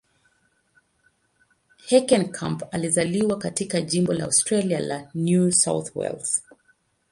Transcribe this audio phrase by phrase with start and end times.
[1.89, 6.43] Heckenkamp alizaliwa katika jimbo la Australia la New South Wales.